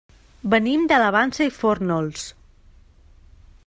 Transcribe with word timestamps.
Venim 0.53 0.87
de 0.93 0.97
la 1.03 1.11
Vansa 1.17 1.47
i 1.51 1.53
Fórnols. 1.59 2.27